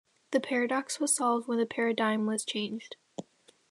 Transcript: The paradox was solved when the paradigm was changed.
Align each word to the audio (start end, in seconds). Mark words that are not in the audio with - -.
The 0.31 0.39
paradox 0.39 0.99
was 0.99 1.15
solved 1.15 1.47
when 1.47 1.59
the 1.59 1.65
paradigm 1.67 2.25
was 2.25 2.43
changed. 2.43 2.95